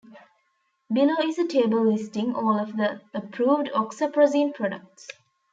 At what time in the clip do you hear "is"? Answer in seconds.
1.27-1.37